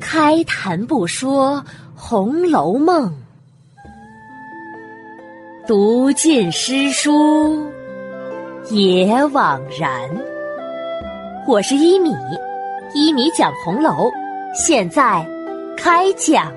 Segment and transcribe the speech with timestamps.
[0.00, 1.56] 开谈不说
[1.94, 3.10] 《红楼梦》，
[5.66, 7.70] 读尽诗书
[8.70, 10.10] 也枉然。
[11.46, 12.14] 我是一米，
[12.94, 14.10] 一米讲红楼，
[14.54, 15.26] 现在
[15.76, 16.52] 开讲。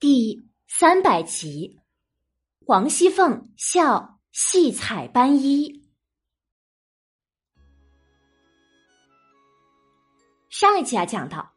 [0.00, 1.80] 第三百集，
[2.66, 5.82] 王熙凤笑戏彩斑衣。
[10.48, 11.54] 上一集啊，讲到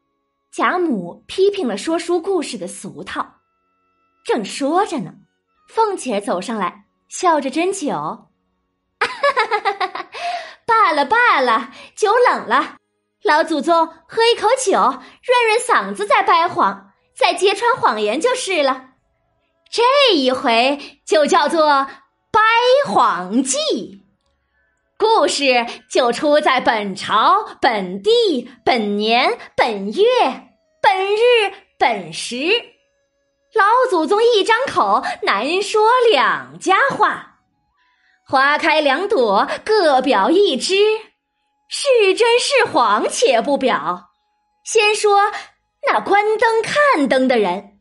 [0.50, 3.36] 贾母批评了说书故事的俗套，
[4.24, 5.14] 正说着呢，
[5.68, 8.32] 凤姐走上来，笑着斟酒，
[10.66, 12.78] 罢了罢了，酒冷了，
[13.22, 16.90] 老祖宗喝一口酒，润润嗓子，再掰谎。
[17.14, 18.94] 再揭穿谎言就是了，
[19.70, 21.86] 这一回就叫做
[22.32, 22.40] 掰
[22.90, 24.02] 谎记。
[24.98, 30.04] 故事就出在本朝本地本年本月
[30.80, 32.36] 本日本时。
[33.54, 37.40] 老祖宗一张口，难说两家话。
[38.26, 40.74] 花开两朵，各表一枝，
[41.68, 44.10] 是真是谎，且不表。
[44.64, 45.30] 先说。
[45.84, 47.80] 那关灯看灯的人，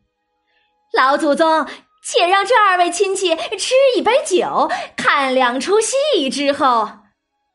[0.91, 1.67] 老祖宗，
[2.03, 6.89] 且让这二位亲戚吃一杯酒，看两出戏之后，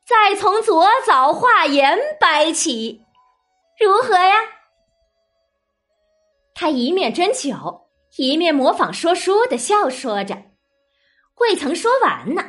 [0.05, 3.01] 再从左早化言掰起，
[3.79, 4.35] 如何呀？
[6.55, 10.35] 他一面斟酒，一面模仿说书的笑说着，
[11.39, 12.43] 未曾说完呢，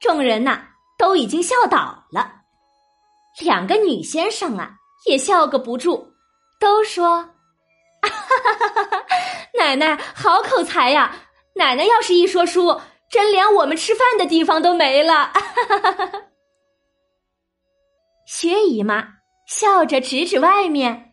[0.00, 0.62] 众人呐
[0.96, 2.32] 都已经笑倒了，
[3.40, 6.14] 两个女先生啊也笑个不住，
[6.60, 7.30] 都说。
[8.02, 8.84] 哈哈哈！
[8.84, 9.06] 哈
[9.54, 11.14] 奶奶好口才呀！
[11.54, 15.32] 奶奶要是一说书，真连我们吃饭的地方都没了。
[18.26, 19.06] 薛姨妈
[19.46, 21.12] 笑着指指外面：“！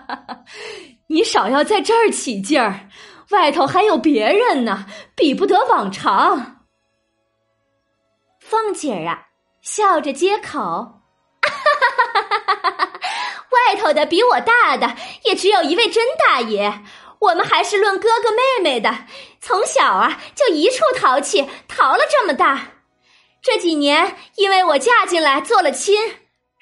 [1.08, 2.88] 你少要在这儿起劲儿，
[3.30, 4.86] 外头还有别人呢，
[5.16, 6.66] 比不得往常。”
[8.40, 9.28] 凤姐儿啊，
[9.62, 10.58] 笑着接口：“！
[11.40, 12.90] 哈哈哈！”
[13.50, 16.82] 外头的比我大的也只有一位甄大爷，
[17.20, 19.06] 我们还是论哥哥妹妹的，
[19.40, 22.72] 从小啊就一处淘气，淘了这么大。
[23.42, 25.98] 这几年因为我嫁进来做了亲，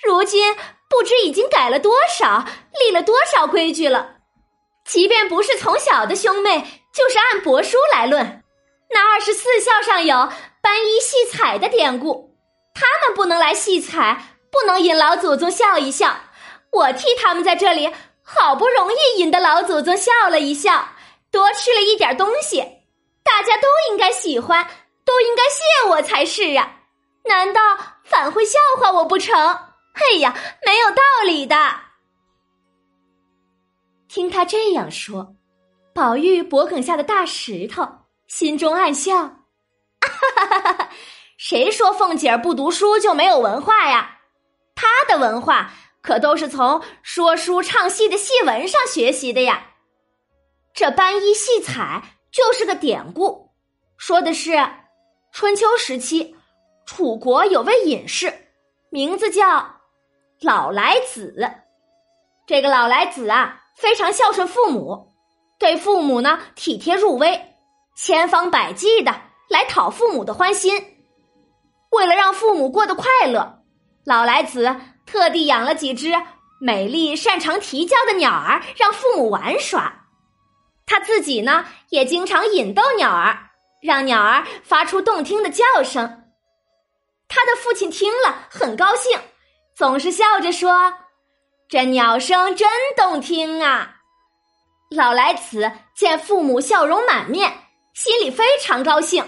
[0.03, 0.55] 如今
[0.89, 2.45] 不知已经改了多少，
[2.81, 4.17] 立了多少规矩了。
[4.85, 8.43] 即便不是从小的兄妹，就是按帛书来论，
[8.91, 10.29] 那二十四孝上有
[10.61, 12.37] 搬衣戏彩的典故，
[12.75, 16.17] 他们不能来戏彩，不能引老祖宗笑一笑。
[16.73, 17.93] 我替他们在这里
[18.35, 20.89] 好不容易引得老祖宗笑了一笑，
[21.31, 22.61] 多吃了一点东西，
[23.23, 24.67] 大家都应该喜欢，
[25.05, 26.81] 都应该谢我才是啊！
[27.25, 27.61] 难道
[28.05, 29.37] 反会笑话我不成？
[29.93, 30.35] 哎呀，
[30.65, 31.57] 没有道理的！
[34.09, 35.35] 听他这样说，
[35.95, 37.87] 宝玉脖梗下的大石头
[38.27, 39.37] 心中暗笑：哈
[40.37, 40.89] 哈哈哈！
[41.37, 44.19] 谁说凤姐儿不读书就没有文化呀？
[44.75, 45.71] 她的文化。
[46.03, 49.69] 可都是从说书唱戏的戏文上学习的呀。
[50.75, 52.03] 这斑衣戏彩
[52.33, 53.51] 就是个典故，
[53.97, 54.53] 说的是
[55.31, 56.35] 春秋时期，
[56.87, 58.49] 楚国有位隐士，
[58.91, 59.77] 名字叫
[60.41, 61.35] 老来子。
[62.47, 65.13] 这个老来子啊，非常孝顺父母，
[65.59, 67.55] 对父母呢体贴入微，
[67.95, 69.15] 千方百计的
[69.49, 70.99] 来讨父母的欢心。
[71.91, 73.63] 为了让父母过得快乐，
[74.05, 74.81] 老来子。
[75.13, 76.11] 特地养了几只
[76.59, 80.07] 美丽、擅长啼叫的鸟儿，让父母玩耍。
[80.87, 83.51] 他自己呢，也经常引逗鸟儿，
[83.83, 86.33] 让鸟儿发出动听的叫声。
[87.29, 89.21] 他的父亲听了很高兴，
[89.77, 90.95] 总是笑着说
[91.69, 93.97] ：“这鸟声真动听啊！”
[94.91, 97.53] 老来子见父母笑容满面，
[97.93, 99.23] 心里非常高兴。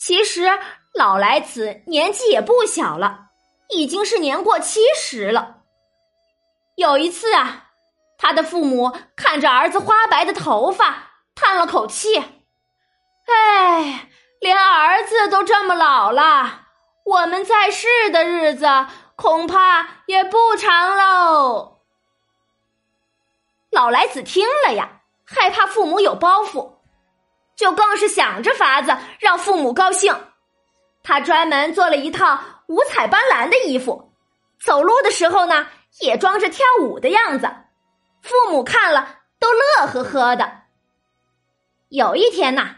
[0.00, 0.48] 其实
[0.94, 3.27] 老来子年纪也不小了。
[3.70, 5.56] 已经是年过七十了。
[6.76, 7.70] 有一次啊，
[8.16, 12.18] 他的父母看着儿子花白的头发，叹了口气
[13.26, 14.08] ：“哎，
[14.40, 16.66] 连儿子都这么老了，
[17.04, 18.66] 我们在世的日子
[19.16, 21.78] 恐怕也不长喽。”
[23.70, 26.76] 老来子听了呀，害怕父母有包袱，
[27.56, 30.14] 就更是想着法子让父母高兴。
[31.02, 32.38] 他专门做了一套。
[32.68, 34.12] 五彩斑斓的衣服，
[34.62, 35.66] 走路的时候呢，
[36.00, 37.50] 也装着跳舞的样子，
[38.22, 40.52] 父母看了都乐呵呵的。
[41.88, 42.76] 有一天呐，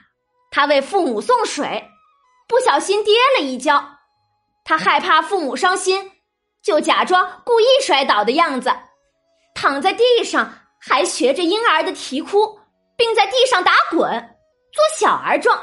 [0.52, 1.90] 他为父母送水，
[2.46, 3.98] 不小心跌了一跤。
[4.64, 6.12] 他害怕父母伤心，
[6.62, 8.72] 就假装故意摔倒的样子，
[9.54, 12.60] 躺在地上，还学着婴儿的啼哭，
[12.96, 14.08] 并在地上打滚，
[14.72, 15.60] 做小儿状。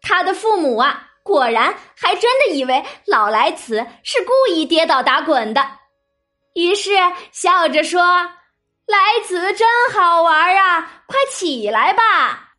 [0.00, 5.62] 他的父母啊，果然还真的以为老来子是故意跌倒打滚的，
[6.54, 6.92] 于是
[7.32, 8.00] 笑着说
[8.88, 12.54] ：“来子真好玩啊，快起来吧！”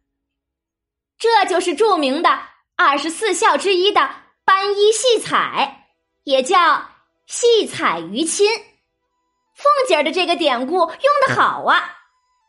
[1.17, 2.39] 这就是著名的
[2.77, 4.07] 二十四孝之一的
[4.45, 5.87] 斑衣戏彩，
[6.23, 6.91] 也叫
[7.25, 8.47] 戏彩于亲。
[9.55, 11.97] 凤姐儿的这个典故用的好啊！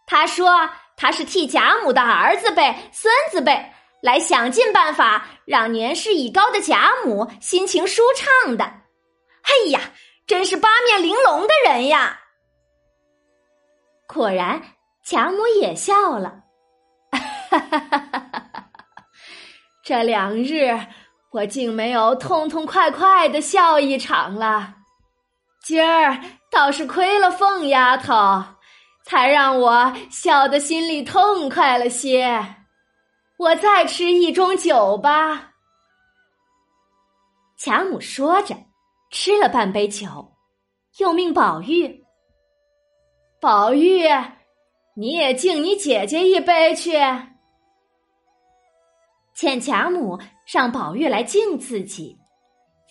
[0.07, 0.69] 她说
[0.99, 3.73] 她是替贾母的儿子辈、孙子辈。
[4.03, 9.81] 来想尽办法让年事已高的贾母心情舒畅的，哎呀，
[10.27, 12.19] 真是八面玲珑的人呀！
[14.07, 14.63] 果然，
[15.05, 16.43] 贾母也笑了。
[17.13, 18.65] 哈哈哈哈！
[19.85, 20.71] 这两日
[21.33, 24.75] 我竟没有痛痛快快的笑一场了，
[25.63, 26.19] 今儿
[26.51, 28.43] 倒是亏了凤丫头，
[29.05, 32.57] 才让我笑得心里痛快了些。
[33.41, 35.53] 我再吃一盅酒吧。
[37.57, 38.55] 贾母说着，
[39.11, 40.31] 吃了半杯酒，
[40.99, 42.05] 又命宝玉
[43.41, 44.07] ：“宝玉，
[44.95, 46.93] 你也敬你姐姐一杯去。”
[49.33, 50.21] 见贾母
[50.53, 52.21] 让宝玉来敬自己，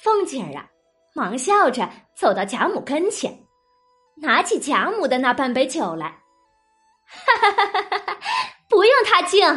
[0.01, 0.67] 凤姐儿啊，
[1.13, 3.31] 忙笑着走到贾母跟前，
[4.15, 6.07] 拿起贾母的那半杯酒来，
[7.05, 8.17] 哈哈哈哈哈哈！
[8.67, 9.47] 不用他敬。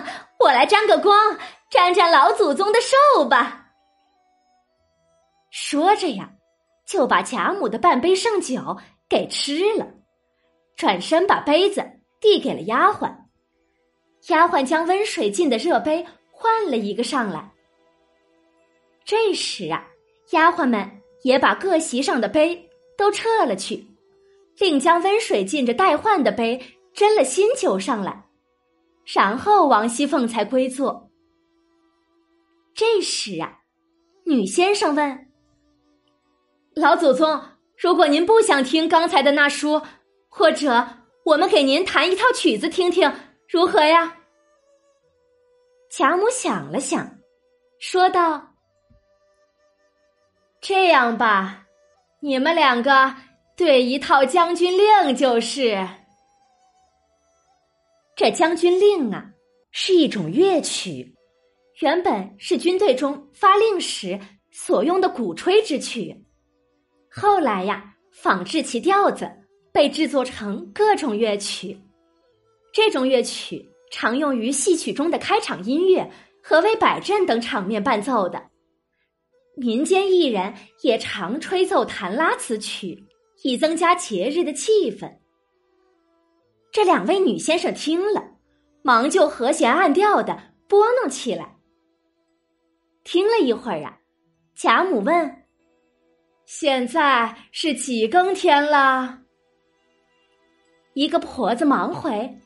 [0.44, 1.38] 我来沾个光，
[1.70, 3.68] 沾沾老祖宗的寿吧。
[5.50, 6.30] 说着呀，
[6.86, 8.76] 就把贾母的半杯剩酒
[9.08, 9.86] 给吃了，
[10.76, 11.84] 转身把杯子
[12.20, 13.14] 递给了丫鬟。
[14.28, 17.50] 丫鬟将温水浸的热杯换了一个上来。
[19.04, 19.84] 这时啊，
[20.30, 20.90] 丫鬟们
[21.22, 23.86] 也把各席上的杯都撤了去，
[24.58, 26.60] 另将温水浸着待换的杯
[26.94, 28.24] 斟了新酒上来。
[29.04, 31.10] 然后王熙凤才归坐。
[32.74, 33.60] 这时啊，
[34.24, 35.30] 女先生问
[36.74, 37.42] ：“老祖宗，
[37.76, 39.82] 如果您不想听刚才的那书，
[40.28, 40.86] 或者
[41.24, 43.12] 我们给您弹一套曲子听听，
[43.48, 44.16] 如何呀？”
[45.90, 47.18] 贾母想了想，
[47.78, 48.54] 说道
[50.62, 51.66] ：“这样吧，
[52.20, 53.14] 你们两个
[53.56, 55.86] 对一套《将军令》就是。”
[58.14, 59.24] 这将军令啊，
[59.70, 61.14] 是一种乐曲，
[61.80, 64.18] 原本是军队中发令时
[64.50, 66.14] 所用的鼓吹之曲，
[67.10, 69.30] 后来呀，仿制其调子，
[69.72, 71.76] 被制作成各种乐曲。
[72.72, 76.10] 这种乐曲常用于戏曲中的开场音乐
[76.42, 78.42] 和为摆阵等场面伴奏的。
[79.56, 83.02] 民间艺人也常吹奏弹拉此曲，
[83.42, 85.10] 以增加节日的气氛。
[86.72, 88.30] 这两位女先生听了，
[88.80, 91.56] 忙就和弦暗调的拨弄起来。
[93.04, 93.98] 听了一会儿啊，
[94.54, 95.44] 贾母问
[96.46, 99.18] ：“现在是几更天了？”
[100.94, 102.38] 一个婆子忙回：“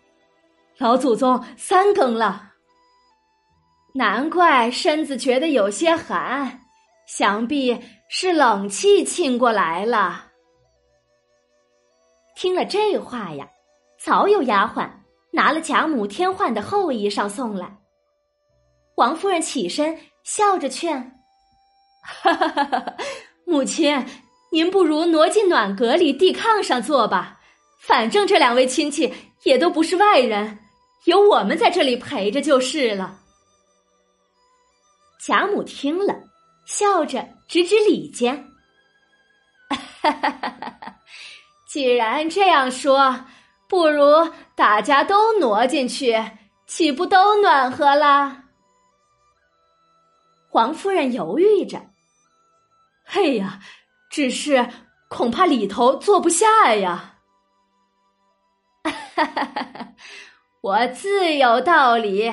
[0.78, 2.54] 老祖宗三更了。”
[3.94, 6.62] 难怪身子觉得有些寒，
[7.06, 7.80] 想必
[8.10, 10.32] 是冷气沁过来了。
[12.34, 13.48] 听了这话呀。
[13.98, 14.88] 早有丫鬟
[15.32, 17.76] 拿了贾母添换的厚衣裳送来。
[18.96, 21.20] 王夫人起身笑着劝
[22.02, 22.96] ：“哈哈哈哈
[23.44, 24.06] 母亲，
[24.50, 27.40] 您不如挪进暖阁里地炕上坐吧。
[27.78, 29.12] 反正这两位亲戚
[29.44, 30.58] 也都不是外人，
[31.04, 33.20] 有我们在这里陪着就是了。”
[35.20, 36.14] 贾母听了，
[36.64, 38.48] 笑着指指里间
[40.00, 40.96] ：“哈哈哈哈
[41.68, 43.24] 既然这样说。”
[43.68, 46.22] 不如大家都挪进去，
[46.66, 48.44] 岂不都暖和了？
[50.52, 51.80] 王夫人犹豫着
[53.04, 53.60] ：“嘿呀，
[54.08, 54.68] 只是
[55.08, 57.14] 恐怕里头坐不下呀。”
[58.84, 59.88] 哈哈哈哈
[60.62, 62.32] 我自有道理，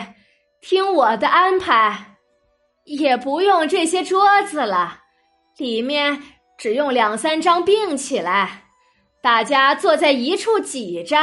[0.61, 2.17] 听我的安排，
[2.85, 5.01] 也不用这些桌子了，
[5.57, 6.21] 里面
[6.57, 8.62] 只用两三张并起来。
[9.23, 11.15] 大家坐在一处挤着，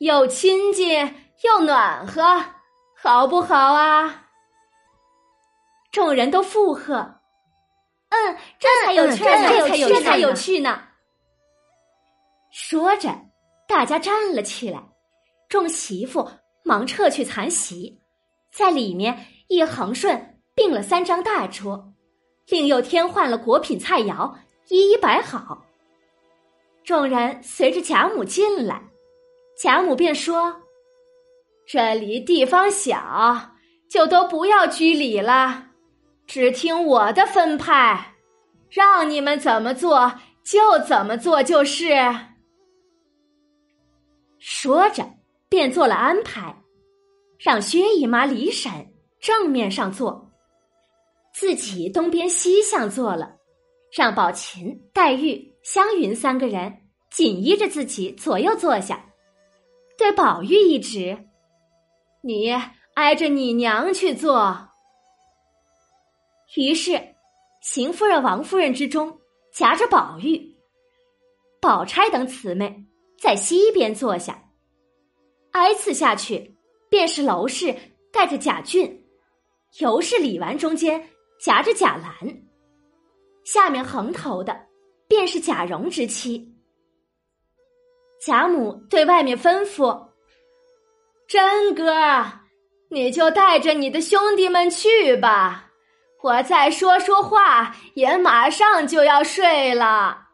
[0.00, 2.44] 又亲近又暖和，
[2.94, 4.26] 好不好啊？
[5.90, 7.20] 众人都附和
[8.10, 10.82] ：“嗯，这才有趣，这才有这才有趣呢。”
[12.52, 13.08] 说着，
[13.66, 14.82] 大家站了起来，
[15.48, 16.30] 众媳妇
[16.64, 17.98] 忙撤去残席，
[18.52, 21.94] 在里面一横顺并了三张大桌，
[22.48, 24.34] 另又添换了果品菜肴，
[24.68, 25.62] 一一摆好。
[26.86, 28.80] 众人随着贾母进来，
[29.60, 30.54] 贾母便说
[31.66, 33.56] ：“这里地方小，
[33.90, 35.66] 就都不要拘礼了，
[36.28, 38.14] 只听我的分派，
[38.70, 40.14] 让你们怎么做
[40.44, 41.92] 就怎么做就是。”
[44.38, 45.04] 说着，
[45.48, 46.54] 便做了安排，
[47.36, 48.70] 让薛姨妈、李婶
[49.18, 50.30] 正面上坐，
[51.34, 53.34] 自己东边西向坐了，
[53.90, 56.72] 让宝琴、黛玉、湘云三个人
[57.10, 59.04] 紧依着自己左右坐下，
[59.98, 61.18] 对宝玉一指
[62.22, 62.52] ：“你
[62.94, 64.68] 挨着你娘去坐。”
[66.54, 67.16] 于是，
[67.62, 69.18] 邢夫人、王夫人之中
[69.52, 70.54] 夹着宝玉，
[71.60, 72.86] 宝钗等姊妹。
[73.20, 74.40] 在西边坐下，
[75.50, 76.54] 挨次下去，
[76.88, 77.74] 便是娄氏
[78.12, 79.04] 带着贾俊，
[79.80, 81.08] 尤氏、李纨中间
[81.40, 82.12] 夹着贾兰，
[83.44, 84.54] 下面横头的
[85.08, 86.54] 便是贾蓉之妻。
[88.24, 90.08] 贾母对外面吩咐
[91.28, 91.94] ：“真哥，
[92.90, 95.70] 你就带着你的兄弟们去吧，
[96.22, 100.28] 我再说说话，也马上就要睡了。”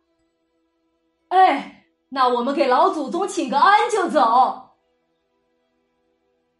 [1.28, 1.78] 哎。
[2.14, 4.68] 那我们给老祖宗请个安就走。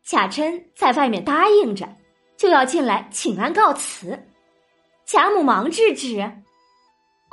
[0.02, 1.86] 贾珍在外面答应着，
[2.38, 4.18] 就要进来请安告辞。
[5.04, 6.16] 贾母忙制止：“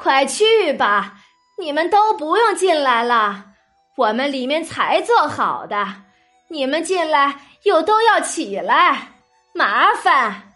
[0.01, 1.17] 快去吧，
[1.57, 3.47] 你们都不用进来了，
[3.97, 6.03] 我们里面才做好的，
[6.47, 9.11] 你们进来又都要起来，
[9.53, 10.53] 麻烦。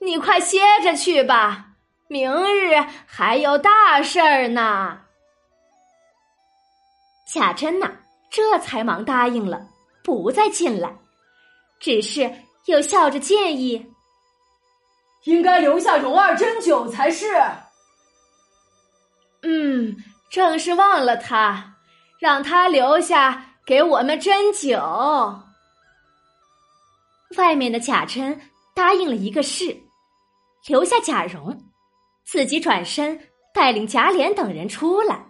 [0.00, 1.66] 你快歇着去吧，
[2.08, 4.98] 明日还有大事儿呢。”
[7.28, 7.92] 贾珍呐，
[8.30, 9.60] 这才忙答应了，
[10.02, 10.90] 不再进来，
[11.80, 12.32] 只是
[12.64, 13.92] 又笑着建议
[15.24, 17.26] ：“应该留下蓉儿斟酒才是。”
[19.42, 19.96] 嗯，
[20.30, 21.76] 正是忘了他，
[22.18, 24.78] 让他留下给我们斟酒。
[27.36, 28.40] 外面的贾珍
[28.74, 29.76] 答应了一个事，
[30.66, 31.56] 留下贾蓉，
[32.24, 33.18] 自己转身
[33.54, 35.24] 带领贾琏等人出来。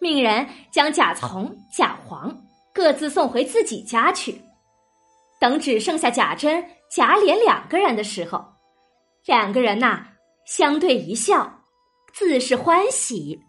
[0.00, 2.34] 命人将贾从、贾黄
[2.74, 4.40] 各自送回自己家去。
[5.38, 8.44] 等只剩下贾珍、贾琏两个人的时候，
[9.24, 10.06] 两个人呐
[10.46, 11.59] 相对一笑，
[12.12, 13.40] 自是欢喜。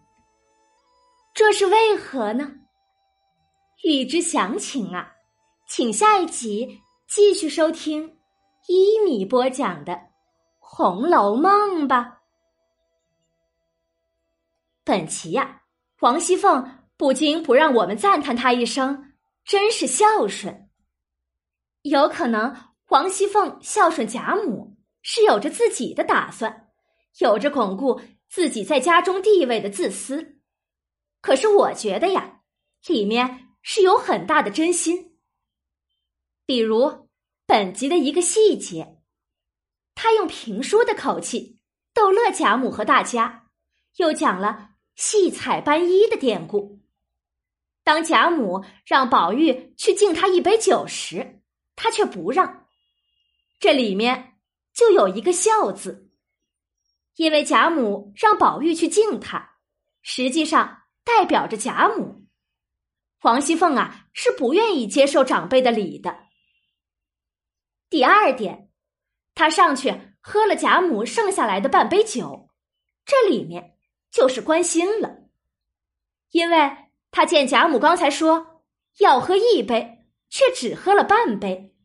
[1.34, 2.52] 这是为何呢？
[3.84, 5.14] 欲知详情啊，
[5.68, 8.18] 请下一集继续收听
[8.68, 9.94] 一米播讲的
[10.60, 12.20] 《红楼梦》吧。
[14.84, 15.60] 本集呀。
[16.02, 19.14] 王熙凤不禁不让我们赞叹她一声，
[19.46, 20.68] 真是孝顺。
[21.84, 22.56] 有可能
[22.88, 26.70] 王熙凤孝顺贾母是有着自己的打算，
[27.20, 30.40] 有着巩固自己在家中地位的自私。
[31.20, 32.44] 可是我觉得呀，
[32.88, 35.18] 里面是有很大的真心。
[36.46, 37.10] 比如
[37.46, 39.02] 本集的一个细节，
[39.96, 41.60] 他用评书的口气
[41.94, 43.50] 逗乐贾母和大家，
[43.98, 44.70] 又讲了。
[44.96, 46.80] 戏彩斑衣的典故。
[47.84, 51.42] 当贾母让宝玉去敬他一杯酒时，
[51.76, 52.68] 他却不让。
[53.60, 54.38] 这里面
[54.74, 56.11] 就有一个“孝”字，
[57.22, 59.58] 因为贾母让宝玉去敬他，
[60.02, 62.26] 实际上代表着贾母。
[63.22, 66.18] 王熙凤啊，是不愿意接受长辈的礼的。
[67.92, 68.72] 第二点，
[69.36, 72.50] 他上去喝了贾母剩下来的半杯酒，
[73.06, 73.78] 这里面。
[74.10, 75.30] 就是关心了，
[76.32, 76.76] 因为
[77.12, 78.64] 他见贾母刚才说
[78.98, 81.76] 要喝一杯，却只喝了半杯，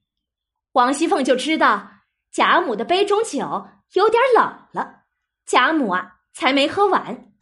[0.73, 1.89] 王熙凤就知道
[2.33, 5.06] 贾母的杯中酒有点冷了，
[5.47, 7.33] 贾母啊才没喝完。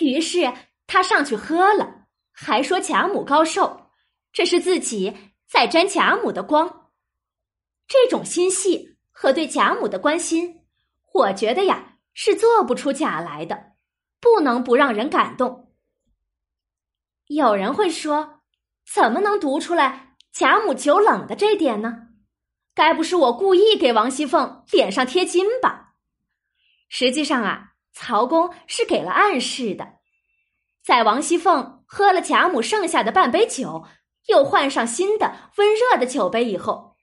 [0.00, 0.52] 于是
[0.86, 3.90] 他上去喝了，还说贾母高寿，
[4.32, 5.14] 这是自己
[5.46, 6.90] 在沾贾母的光。
[7.86, 10.62] 这种心细和对贾母的关心，
[11.12, 11.90] 我觉得呀。
[12.16, 13.72] 是做不出假来的，
[14.20, 15.74] 不能不让人感动。
[17.26, 18.42] 有人会说，
[18.86, 22.10] 怎么能读出来贾母酒冷的这点呢？
[22.72, 25.83] 该不是我故意给王熙凤脸上贴金吧？
[26.96, 29.94] 实际上啊，曹公是给了暗示的。
[30.84, 33.84] 在王熙凤喝了贾母剩下的半杯酒，
[34.26, 36.94] 又换上新的温热的酒杯以后，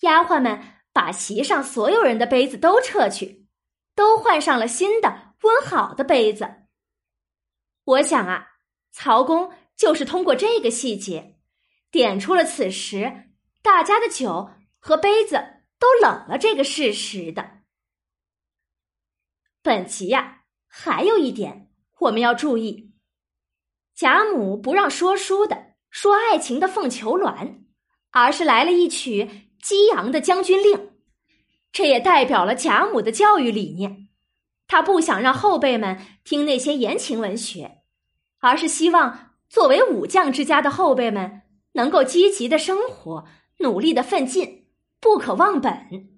[0.00, 0.58] 丫鬟们
[0.90, 3.46] 把席上所有人的杯子都撤去。
[3.94, 6.48] 都换上了新的温好的杯子。
[7.84, 8.46] 我想啊，
[8.90, 11.36] 曹公就是通过这个细节，
[11.90, 13.30] 点出了此时
[13.62, 17.55] 大家的酒和杯子都冷了这个事实的。
[19.66, 22.92] 本集呀，还有一点我们要注意：
[23.96, 27.64] 贾母不让说书的、说爱情的凤求鸾，
[28.12, 30.92] 而是来了一曲激昂的将军令。
[31.72, 34.06] 这也代表了贾母的教育理念，
[34.68, 37.78] 她不想让后辈们听那些言情文学，
[38.38, 41.42] 而是希望作为武将之家的后辈们
[41.72, 43.24] 能够积极的生活，
[43.58, 44.68] 努力的奋进，
[45.00, 46.15] 不可忘本。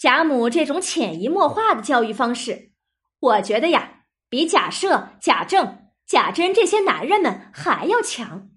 [0.00, 2.72] 贾母这种潜移默化的教育方式，
[3.18, 8.48] 我觉得呀，比贾赦、贾政、贾珍这些男人们还要强。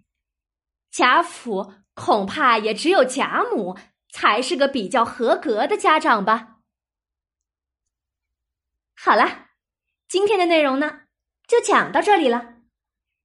[0.89, 3.77] 贾府恐怕也只有贾母
[4.09, 6.59] 才是个比较合格的家长吧。
[8.95, 9.49] 好了，
[10.07, 11.01] 今天的内容呢，
[11.45, 12.53] 就讲到这里了。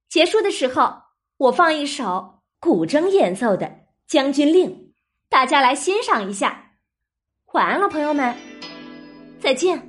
[0.09, 1.03] 结束的时候，
[1.37, 3.65] 我放一首古筝演奏的
[4.07, 4.69] 《将军令》，
[5.29, 6.68] 大家来欣赏一下。
[7.53, 8.35] 晚安了，朋友们，
[9.39, 9.88] 再见。